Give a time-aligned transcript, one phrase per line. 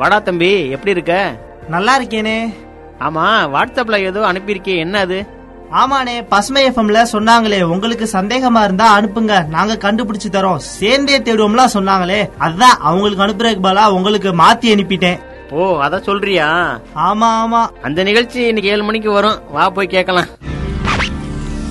[0.00, 1.14] வாடா தம்பி எப்படி இருக்க
[1.70, 2.38] நல்லா இருக்கேனே
[3.00, 5.18] ஆமா வாட்ஸ்அப்ல ஏதோ அனுப்பியிருக்கே என்ன அது
[5.80, 12.80] ஆமாண்ணே பசுமை எஃப்எம்ல சொன்னாங்களே உங்களுக்கு சந்தேகமா இருந்தா அனுப்புங்க நாங்க கண்டுபிடிச்சு தரோம் சேர்ந்தே தேடுவோம்லாம் சொன்னாங்களே அதான்
[12.88, 15.20] அவங்களுக்கு அனுப்புறதுக்கு பதிலா உங்களுக்கு மாத்தி அனுப்பிட்டேன்
[15.54, 16.48] ஓ அத சொல்றியா
[17.06, 20.30] ஆமா ஆமா அந்த நிகழ்ச்சி இன்னைக்கு ஏழு மணிக்கு வரும் வா போய் கேட்கலாம்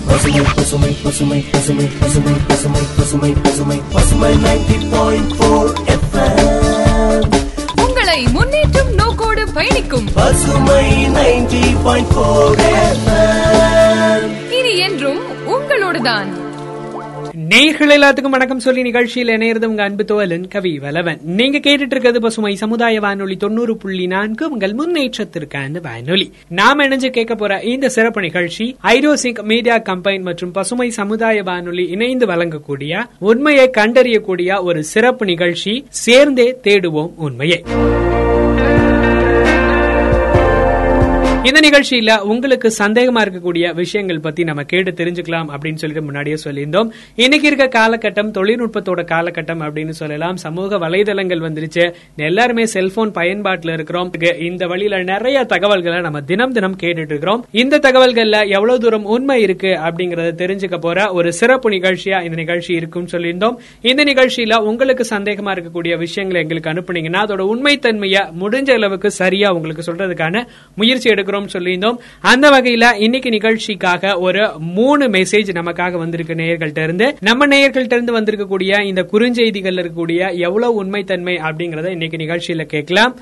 [0.10, 5.98] பசுமை பசுமை பசுமை பசுமை பசுமை பசுமை பசுமை பசுமை பசுமை நைன்டி பாயிண்ட் ஃபோர் உங்களை
[9.54, 10.08] பயணிக்கும்.
[10.16, 12.60] பசுமை நைன்டி பாயிண்ட் ஃபோர்
[14.52, 16.26] இனி என்றும் உங்களோடுதான்.
[17.34, 21.20] நேயர்கள் எல்லாத்துக்கும் வணக்கம் சொல்லி நிகழ்ச்சியில் இணையிறது உங்க அன்பு தோழன் கவி வலவன்.
[21.24, 26.34] நீங்க கேட்டுட்டு இருக்கிறது பசுமை சமுதாய வானொலி தொண்ணூறு புள்ளி நான்கு உங்கள் முன்னேற்றத்திற்கான வானொலி.
[26.50, 32.26] நாம இணைஞ்சு கேட்க போற இந்த சிறப்பு நிகழ்ச்சி ஐரோசிக் மீடியா கம்பைன் மற்றும் பசுமை சமுதாய வானொலி இணைந்து
[32.26, 35.86] வழங்கக்கூடிய உண்மையை கண்டறியக்கூடிய ஒரு சிறப்பு நிகழ்ச்சி.
[35.90, 37.64] சேர்ந்தே தேடுவோம் உண்மையை.
[41.48, 46.90] இந்த நிகழ்ச்சியில உங்களுக்கு சந்தேகமா இருக்கக்கூடிய விஷயங்கள் பத்தி நம்ம கேட்டு தெரிஞ்சுக்கலாம் அப்படின்னு சொல்லிட்டு முன்னாடியே சொல்லியிருந்தோம்.
[47.16, 50.36] இன்னைக்கு இருக்க காலகட்டம் தொழில்நுட்பத்தோட காலகட்டம் அப்படின்னு சொல்லலாம்.
[50.36, 51.94] சமூக வலைதளங்கள் வந்துருச்சு.
[52.16, 54.12] எல்லாருமே செல்போன் பயன்பாட்டுல இருக்கிறோம்.
[54.40, 57.46] இந்த வழியில நிறைய தகவல்களை நம்ம தினம் தினம் கேட்டுட்டு இருக்கிறோம்.
[57.52, 63.20] இந்த தகவல்கள்ல எவ்வளவு தூரம் உண்மை இருக்கு அப்படிங்கறத தெரிஞ்சுக்க போற ஒரு சிறப்பு நிகழ்ச்சியா இந்த நிகழ்ச்சி இருக்கும்னு
[63.20, 63.56] சொல்லியிருந்தோம்.
[63.82, 70.46] இந்த நிகழ்ச்சியில உங்களுக்கு சந்தேகமா இருக்கக்கூடிய விஷயங்களை எங்களுக்கு அனுப்புனீங்கன்னா அதோட உண்மைத்தன்மையை முடிஞ்ச அளவுக்கு சரியா உங்களுக்கு சொல்றதுக்கான
[70.76, 71.98] முயற்சி எடுக்க இருக்கிறோம் சொல்லியிருந்தோம்.
[72.22, 77.18] அந்த வகையில இன்னைக்கு நிகழ்ச்சிக்காக ஒரு மூணு மெசேஜ் நமக்காக வந்திருக்கு நேயர்கள்ட்ட இருந்து.
[77.20, 83.18] நம்ம நேயர்கள்ட்ட இருந்து வந்திருக்கக்கூடிய இந்த குறுஞ்செய்திகள் இருக்கக்கூடிய எவ்வளவு உண்மைத்தன்மை அப்படிங்கறத இன்னைக்கு நிகழ்ச்சியில கேட்கலாம்.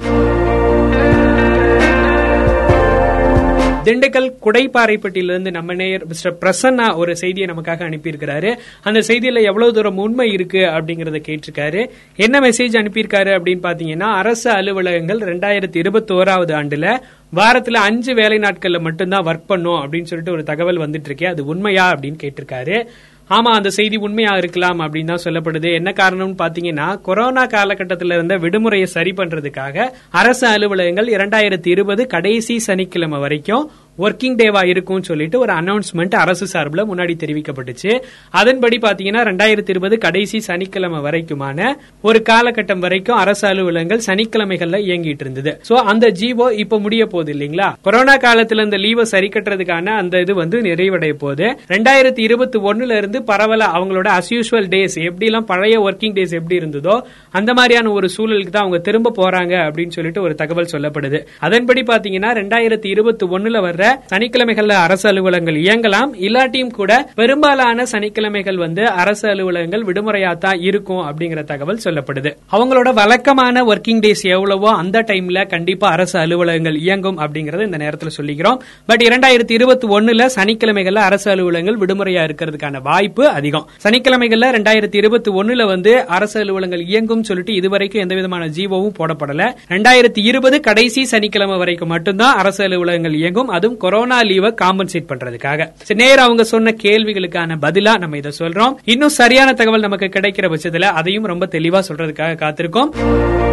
[3.88, 8.57] திண்டுக்கல் குடைப்பாறைப்பட்டியிலிருந்து நம்ம நேயர் மிஸ்டர் பிரசன்னா ஒரு செய்தியை நமக்காக அனுப்பியிருக்கிறாரு.
[8.81, 11.89] அந்த செய்தியில எவ்வளவு தூரம் உண்மை இருக்கு அப்படிங்கறத கேட்டிருக்காரு.
[12.16, 16.99] என்ன மெசேஜ் அனுப்பியிருக்காரு அப்படின்னு பாத்தீங்கன்னா அரசு அலுவலகங்கள் ரெண்டாயிரத்தி இருபத்தி ஓராவது ஆண்டுல
[17.35, 21.94] வாரத்துல அஞ்சு வேலை நாட்கள்ல மட்டும்தான் ஒர்க் பண்ணும் அப்படின்னு சொல்லிட்டு ஒரு தகவல் வந்துட்டு இருக்கே அது உண்மையா
[21.94, 22.85] அப்படின்னு கேட்டிருக்காரு.
[23.29, 25.73] ஆமா அந்த செய்தி உண்மையா இருக்கலாம் அப்படின்னு தான் சொல்லப்படுது.
[25.73, 33.19] என்ன காரணம்னு பாத்தீங்கன்னா கொரோனா காலகட்டத்தில இருந்த விடுமுறையை சரி பண்றதுக்காக அரசு அலுவலகங்கள் இரண்டாயிரத்தி இருபது கடைசி சனிக்கிழமை
[33.19, 33.65] வரைக்கும்
[33.97, 37.91] ஒர்க்கிங் டேவா இருக்கும் சொல்லிட்டு ஒரு அனௌன்ஸ்மெண்ட் அரசு சார்பில் முன்னாடி தெரிவிக்கப்பட்டுச்சு.
[38.30, 45.62] அதன்படி பாத்தீங்கன்னா ரெண்டாயிரத்தி இருபது கடைசி சனிக்கிழமை வரைக்குமான ஒரு காலகட்டம் வரைக்கும் அரசு அலுவலகங்கள் சனிக்கிழமைகள்ல இயங்கிட்டு இருந்தது.
[45.69, 47.69] சோ அந்த ஜீவோ இப்ப முடிய போகுது இல்லைங்களா?
[47.81, 51.47] கொரோனா காலத்துல இந்த லீவை சரி கட்டுறதுக்கான அந்த இது வந்து நிறைவடைய போகுது.
[51.68, 56.96] ரெண்டாயிரத்தி இருபத்தி ஒண்ணுல இருந்து பரவல அவங்களோட அஸ்யூஷுவல் டேஸ் எப்படி எல்லாம் பழைய ஒர்க்கிங் டேஸ் எப்படி இருந்ததோ
[57.31, 61.22] அந்த மாதிரியான ஒரு சூழலுக்கு தான் அவங்க திரும்ப போறாங்க அப்படின்னு சொல்லிட்டு ஒரு தகவல் சொல்லப்படுது.
[61.40, 66.12] அதன்படி பாத்தீங்கன்னா ரெண்டாயிரத்தி இருபத்தி ஒண்ணுல வர்ற சனிக்கிழமைகள்ல அரசு அலுவலகங்கள் இயங்கலாம்.
[66.28, 72.34] இல்லாட்டியும் கூட பெரும்பாலான சனிக்கிழமைகள் வந்து அரசு அலுவலகங்கள் விடுமுறையா தான் இருக்கும் அப்படிங்கிற தகவல் சொல்லப்படுது.
[72.52, 78.58] அவங்களோட வழக்கமான ஒர்க்கிங் டேஸ் எவ்வளவோ அந்த டைம்ல கண்டிப்பா அரசு அலுவலகங்கள் இயங்கும் அப்படிங்கறத இந்த நேரத்தில் சொல்லிக்கிறோம்.
[78.86, 83.69] பட் இரண்டாயிரத்தி இருபத்தி ஒண்ணுல சனிக்கிழமைகள்ல அரசு அலுவலகங்கள் விடுமுறையா இருக்கிறதுக்கான வாய்ப்பு அதிகம்.
[83.84, 89.56] சனிக்கிழமைகள்ல ரெண்டாயிரத்தி இருபத்தி ஒண்ணுல வந்து அரசு அலுவலகங்கள் இயங்கும் சொல்லிட்டு இதுவரைக்கும் எந்த விதமான ஜீவோவும் போடப்படல.
[89.69, 93.48] ரெண்டாயிரத்தி இருபது கடைசி சனிக்கிழமை வரைக்கும் மட்டும்தான் அரசு அலுவலகங்கள் இயங்கும்.
[93.48, 95.71] அதுவும் கொரோனா லீவை காம்பன்சேட் பண்றதுக்காக.
[95.93, 98.75] நேர் அவங்க சொன்ன கேள்விகளுக்கான பதிலா நம்ம இதை சொல்றோம்.
[98.83, 103.47] இன்னும் சரியான தகவல் நமக்கு கிடைக்கிற பட்சத்துல அதையும் ரொம்ப தெளிவா சொல்றதுக்காக காத்திருக்கோம்.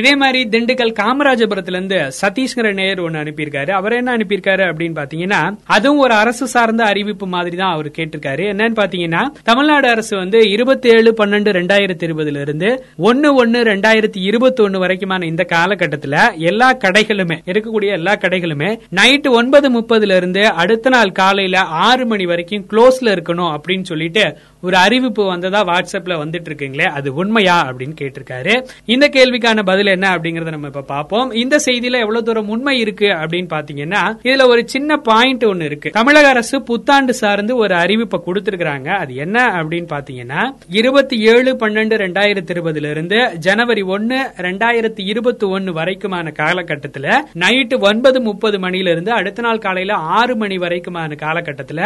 [0.00, 3.70] இதே மாதிரி திண்டுக்கல் காமராஜபுரத்துல இருந்து சதீஷ்கர நேயர் ஒன்னு அனுப்பியிருக்காரு.
[3.70, 5.40] அவர் என்ன அனுப்பியிருக்காரு அப்படின்னு பாத்தீங்கன்னா
[5.76, 8.44] அதுவும் ஒரு அரசு சார்ந்த அறிவிப்பு மாதிரி தான் அவர் கேட்டிருக்காரு.
[8.52, 12.70] என்னன்னு பாத்தீங்கன்னா தமிழ்நாடு அரசு வந்து இருபத்தி ஏழு பன்னெண்டு ரெண்டாயிரத்தி இருபதுல இருந்து
[13.08, 16.16] ஒன்னு ஒன்னு ரெண்டாயிரத்தி இருபத்தி ஒன்னு வரைக்குமான இந்த காலகட்டத்துல
[16.50, 22.66] எல்லா கடைகளுமே இருக்கக்கூடிய எல்லா கடைகளுமே நைட்டு ஒன்பது முப்பதுல இருந்து அடுத்த நாள் காலையில ஆறு மணி வரைக்கும்
[22.72, 24.24] க்ளோஸ்ல இருக்கணும் அப்படின்னு சொல்லிட்டு
[24.66, 28.54] ஒரு அறிவிப்பு வந்ததா வாட்ஸ்அப்ல வந்துட்டு இருக்குங்களே அது உண்மையா அப்படின்னு கேட்டிருக்காரு.
[28.94, 31.34] இந்த கேள்விக்கான பதில் என்ன அப்படிங்கறத நம்ம இப்ப பாப்போம்.
[31.42, 35.90] இந்த செய்தியில எவ்வளவு தூரம் உண்மை இருக்கு அப்படின்னு பாத்தீங்கன்னா இதுல ஒரு சின்ன பாயிண்ட் ஒன்னு இருக்கு.
[35.90, 38.88] தமிழக அரசு புத்தாண்டு சார்ந்து ஒரு அறிவிப்பை கொடுத்திருக்கிறாங்க.
[39.02, 40.42] அது என்ன அப்படின்னு பாத்தீங்கன்னா
[40.80, 47.06] இருபத்தி ஏழு பன்னெண்டு ரெண்டாயிரத்தி இருபதுல இருந்து ஜனவரி ஒன்னு ரெண்டாயிரத்தி இருபத்தி ஒன்னு வரைக்குமான காலகட்டத்துல
[47.44, 51.80] நைட்டு ஒன்பது முப்பது மணில இருந்து அடுத்த நாள் காலையில ஆறு மணி வரைக்குமான காலகட்டத்துல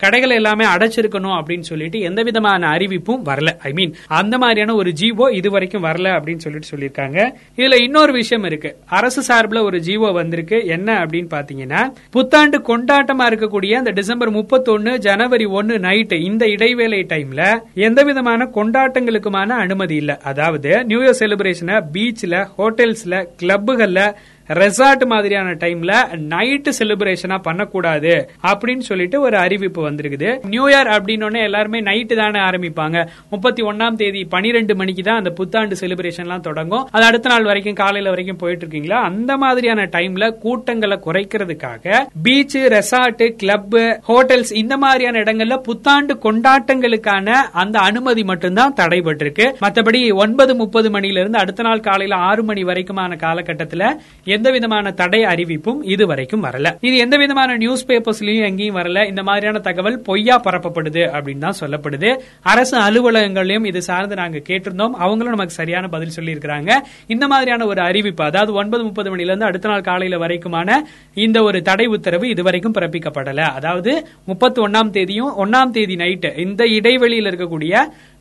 [0.00, 3.50] கடைகள் எல்லாமே அடைச்சிருக்கணும் அப்படின்னு சொல்லிட்டு எந்த விதமான அறிவிப்பும் வரல.
[3.68, 7.18] ஐ மீன் அந்த மாதிரியான ஒரு ஜீவோ இது வரைக்கும் வரல அப்படின்னு சொல்லிட்டு சொல்லியிருக்காங்க.
[7.56, 8.70] இதுல இன்னொரு விஷயம் இருக்கு.
[8.98, 10.58] அரசு சார்பில் ஒரு ஜீவோ வந்திருக்கு.
[10.66, 17.42] என்ன அப்படின்னு பாத்தீங்கன்னா புத்தாண்டு கொண்டாட்டமா இருக்கக்கூடிய அந்த டிசம்பர் முப்பத்தொன்னு ஜனவரி ஒன்னு நைட்டு இந்த இடைவேளை டைம்ல
[17.86, 20.12] எந்த விதமான கொண்டாட்டங்களுக்குமான அனுமதி இல்ல.
[20.24, 24.00] அதாவது நியூ இயர் செலிபிரேஷனை பீச்ல ஹோட்டல்ஸ்ல கிளப்புகள்ல
[24.48, 30.46] ரெசார்ட் மாதிரியான டைம்ல நைட்டு செலிப்ரேஷனா பண்ணக்கூடாது அப்படின்னு சொல்லிட்டு ஒரு அறிவிப்பு வந்திருக்குது.
[30.46, 33.06] நியூ இயர் அப்படின்னு எல்லாருமே நைட்டு தானே ஆரம்பிப்பாங்க.
[33.30, 36.88] முப்பத்தி ஒன்னாம் தேதி பனிரெண்டு மணிக்கு தான் அந்த புத்தாண்டு செலிப்ரேஷன்லாம் தொடங்கும்.
[36.92, 43.28] அது அடுத்த நாள் வரைக்கும் காலையில வரைக்கும் போயிட்டு இருக்கீங்களா அந்த மாதிரியான டைம்ல கூட்டங்களை குறைக்கிறதுக்காக பீச் ரெசார்ட்
[43.28, 43.74] கிளப்
[44.08, 49.54] ஹோட்டல்ஸ் இந்த மாதிரியான இடங்கள்ல புத்தாண்டு கொண்டாட்டங்களுக்கான அந்த அனுமதி மட்டும்தான் தடைபட்டிருக்கு.
[49.60, 53.94] மத்தபடி ஒன்பது முப்பது மணில இருந்து அடுத்த நாள் காலையில ஆறு மணி வரைக்குமான காலகட்டத்துல
[54.36, 56.74] எந்த விதமான தடை அறிவிப்பும் இது வரைக்கும் வரல.
[56.88, 59.06] இது எந்த விதமான நியூஸ் பேப்பர்ஸ்லயும் எங்கேயும் வரல.
[59.08, 62.10] இந்த மாதிரியான தகவல் பொய்யா பரப்பப்படுது அப்படின்னு தான் சொல்லப்படுது.
[62.52, 64.96] அரசு அலுவலகங்களையும் இது சார்ந்து நாங்க கேட்டிருந்தோம்.
[65.04, 66.70] அவங்களும் நமக்கு சரியான பதில் சொல்லி இருக்கிறாங்க
[67.06, 70.70] இந்த மாதிரியான ஒரு அறிவிப்பு அதாவது ஒன்பது முப்பது மணில இருந்து அடுத்த நாள் காலையில வரைக்குமான
[71.14, 73.40] இந்த ஒரு தடை உத்தரவு இதுவரைக்கும் பிறப்பிக்கப்படல.
[73.58, 73.92] அதாவது
[74.24, 77.74] முப்பத்தி ஒன்னாம் தேதியும் ஒன்னாம் தேதி நைட்டு இந்த இடைவெளியில் இருக்கக்கூடிய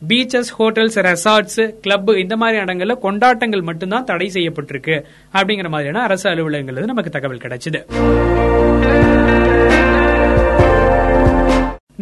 [0.07, 4.95] பீச்சஸ் ஹோட்டல்ஸ் ரெசார்ட்ஸ் கிளப் இந்த மாதிரி இடங்கள்ல கொண்டாட்டங்கள் மட்டும்தான் தடை செய்யப்பட்டிருக்கு.
[5.33, 7.81] அப்படிங்கிற மாதிரியான அரசு அலுவலகங்கள் நமக்கு தகவல் கிடைச்சது.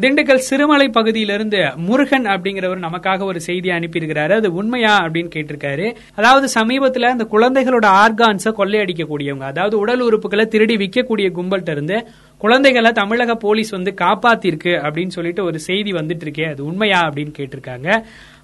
[0.03, 4.33] திண்டுக்கல் சிறுமலை பகுதியிலிருந்து முருகன் அப்படிங்கிறவர் நமக்காக ஒரு செய்தி அனுப்பியிருக்கிறாரு.
[4.39, 5.85] அது உண்மையா அப்படின்னு கேட்டிருக்காரு.
[6.15, 12.00] அதாவது சமீபத்துல அந்த குழந்தைகளோட ஆர்கான்ஸை கொள்ளையடிக்கக்கூடியவங்க அதாவது உடல் உறுப்புகளை திருடி விற்கக்கூடிய கும்பல்கிட்ட இருந்து
[12.38, 16.47] குழந்தைகளை தமிழக போலீஸ் வந்து காப்பாத்திருக்கு அப்படின்னு சொல்லிட்டு ஒரு செய்தி வந்துட்டு இருக்கே.
[16.51, 17.89] அது உண்மையா அப்படின்னு கேட்டிருக்காங்க.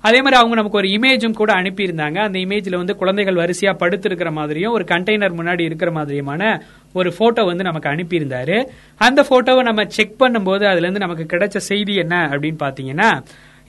[0.01, 2.17] அதே மாதிரி அவங்க நமக்கு ஒரு இமேஜும் கூட அனுப்பியிருந்தாங்க.
[2.17, 6.61] அந்த இமேஜ்ல வந்து குழந்தைகள் வரிசையா படுத்திருக்கிற மாதிரியும் ஒரு கண்டெய்னர் முன்னாடி இருக்கிற மாதிரியுமான
[6.93, 8.57] ஒரு போட்டோ வந்து நமக்கு அனுப்பியிருந்தாரு.
[8.97, 13.09] அந்த போட்டோவை நம்ம செக் பண்ணும்போது அதுல இருந்து நமக்கு கிடைச்ச செய்தி என்ன அப்படின்னு பாத்தீங்கன்னா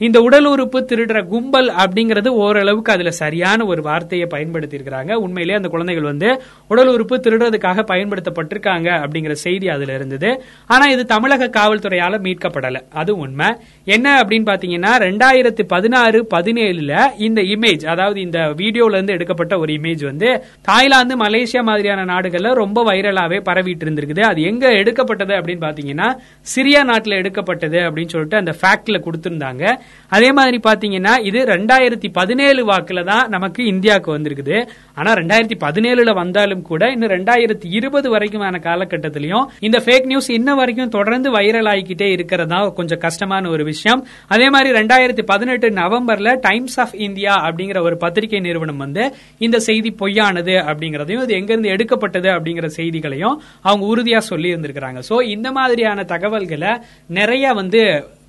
[0.01, 5.69] இந்த உடல் உறுப்பு திருடுற கும்பல் அப்படிங்கிறது ஓரளவுக்கு அதுல சரியான ஒரு வார்த்தையை பயன்படுத்தி இருக்கிறாங்க உண்மையிலேயே அந்த
[5.73, 6.29] குழந்தைகள் வந்து
[6.71, 10.29] உடல் உறுப்பு திருடுறதுக்காக பயன்படுத்தப்பட்டிருக்காங்க அப்படிங்கிற செய்தி அதுல இருந்தது.
[10.67, 12.79] ஆனா இது தமிழக காவல்துறையால மீட்கப்படல.
[13.01, 13.49] அது உண்மை.
[13.95, 16.95] என்ன அப்படின்னு பாத்தீங்கன்னா ரெண்டாயிரத்தி பதினாறு பதினேழுல
[17.27, 20.31] இந்த இமேஜ் அதாவது இந்த வீடியோல இருந்து எடுக்கப்பட்ட ஒரு இமேஜ் வந்து
[20.61, 26.09] தாய்லாந்து மலேசியா மாதிரியான நாடுகள்ல ரொம்ப வைரலாவே பரவிட்டு இருந்திருக்குது அது எங்க எடுக்கப்பட்டது அப்படின்னு பாத்தீங்கன்னா
[26.55, 29.63] சிரியா நாட்டுல எடுக்கப்பட்டது அப்படின்னு சொல்லிட்டு அந்த ஃபேக்ட்ல கொடுத்திருந்தாங்க.
[30.09, 34.57] அதே மாதிரி பாத்தீங்கன்னா இது ரெண்டாயிரத்தி பதினேழு வாக்குல தான் நமக்கு இந்தியாவுக்கு வந்திருக்குது.
[34.95, 40.93] ஆனா ரெண்டாயிரத்தி பதினேழுல வந்தாலும் கூட இன்னும் ரெண்டாயிரத்தி இருபது வரைக்குமான காலகட்டத்திலையும் இந்த ஃபேக் நியூஸ் இன்ன வரைக்கும்
[40.97, 44.01] தொடர்ந்து வைரல் ஆகிக்கிட்டே இருக்கிறதா கொஞ்சம் கஷ்டமான ஒரு விஷயம்.
[44.27, 49.05] அதே மாதிரி ரெண்டாயிரத்தி பதினெட்டு நவம்பர்ல டைம்ஸ் ஆஃப் இந்தியா அப்படிங்கிற ஒரு பத்திரிகை நிறுவனம் வந்து
[49.37, 55.51] இந்த செய்தி பொய்யானது அப்படிங்கறதையும் இது எங்கிருந்து எடுக்கப்பட்டது அப்படிங்கிற செய்திகளையும் அவங்க உறுதியா சொல்லி இருந்திருக்கிறாங்க சோ இந்த
[55.51, 56.73] மாதிரியான தகவல்களை
[57.19, 57.81] நிறைய வந்து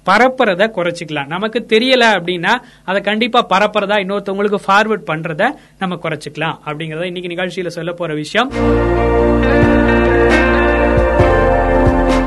[0.08, 1.30] பரப்புறத குறைச்சிக்கலாம்.
[1.34, 2.52] நமக்கு தெரியல அப்படின்னா
[2.84, 8.50] அதை கண்டிப்பா பரப்புறதா இன்னொருத்தவங்களுக்கு ஃபார்வர்ட் பண்றத நம்ம குறைச்சிக்கலாம் அப்படிங்கறத இன்னைக்கு நிகழ்ச்சியில சொல்ல போற விஷயம்.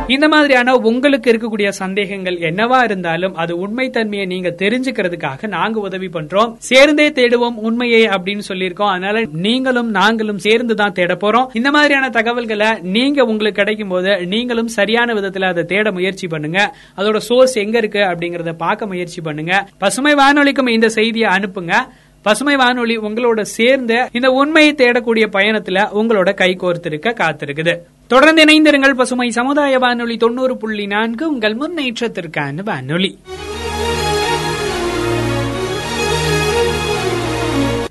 [0.07, 6.55] இந்த மாதிரியான உங்களுக்கு இருக்கக்கூடிய சந்தேகங்கள் என்னவா இருந்தாலும் அது உண்மை தன்மையை நீங்க தெரிஞ்சுக்கிறதுக்காக நாங்க உதவி பண்றோம்.
[6.57, 8.89] சேர்ந்தே தேடுவோம் உண்மையை அப்படின்னு சொல்லியிருக்கோம்.
[8.89, 11.47] அதனால நீங்களும் நாங்களும் சேர்ந்து தான் தேட போறோம்.
[11.53, 16.75] இந்த மாதிரியான தகவல்களை நீங்க உங்களுக்கு கிடைக்கும் போது நீங்களும் சரியான விதத்துல அதை தேட முயற்சி பண்ணுங்க.
[16.97, 19.69] அதோட சோர்ஸ் எங்க இருக்கு அப்படிங்கறத பார்க்க முயற்சி பண்ணுங்க.
[19.77, 21.73] பசுமை வானொலிக்கும் இந்த செய்தியை அனுப்புங்க.
[22.21, 27.77] பசுமை வானொலி உங்களோட சேர்ந்து இந்த உண்மையை தேடக்கூடிய பயணத்துல உங்களோட கை கோர்த்திருக்க காத்திருக்குது.
[28.07, 31.29] தொடர்ந்து இணைந்திருங்கள் பசுமை சமுதாய வானொலி தொண்ணூறு புள்ளி நான்கு.
[31.29, 33.19] உங்கள் முன்னேற்றத்திற்கான வானொலி.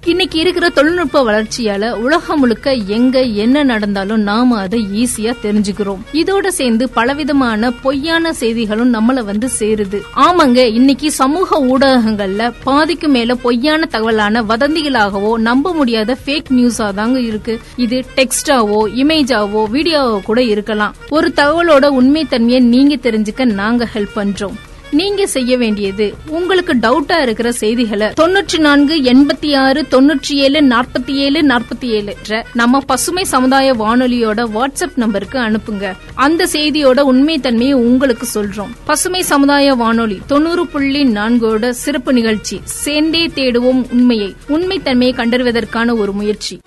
[0.06, 6.02] இன்னைக்கு இருக்கிற தொழில்நுட்ப வளர்ச்சியால உலகம் முழுக்க எங்க என்ன நடந்தாலும் நாம அதை ஈஸியா தெரிஞ்சுக்கிறோம்.
[6.12, 10.00] இதோட சேர்ந்து பலவிதமான பொய்யான செய்திகளும் நம்மள வந்து சேருது.
[10.16, 17.60] ஆமாங்க இன்னைக்கு சமூக ஊடகங்கள்ல பாதிக்கு மேல பொய்யான தகவலான வதந்திகளாகவோ நம்ப முடியாத ஃபேக் நியூஸா தாங்க இருக்கு.
[17.76, 20.94] இது டெக்ஸ்டாவோ இமேஜாவோ வீடியோவோ கூட இருக்கலாம்.
[21.08, 24.54] ஒரு தகவலோட உண்மை தன்மையை நீங்க தெரிஞ்சுக்க நாங்க ஹெல்ப் பண்றோம்.
[24.90, 31.42] நீங்க செய்ய வேண்டியது உங்களுக்கு டவுட்டா இருக்கிற செய்திகளை தொண்ணூற்றி நான்கு எண்பத்தி ஆறு தொண்ணூற்றி ஏழு நாற்பத்தி ஏழு
[31.42, 32.16] நாற்பத்தி ஏழு
[32.52, 35.92] நம்ம பசுமை சமுதாய வானொலியோட வாட்ஸ்அப் நம்பருக்கு அனுப்புங்க.
[36.14, 38.70] அந்த செய்தியோட உண்மை தன்மையை உங்களுக்கு சொல்றோம்.
[38.84, 42.60] பசுமை சமுதாய வானொலி தொண்ணூறு புள்ளி நான்கோட சிறப்பு நிகழ்ச்சி.
[42.64, 44.34] சேர்ந்தே தேடுவோம் உண்மையை.
[44.48, 46.60] உண்மை தன்மையை கண்டறிவதற்கான ஒரு முயற்சி.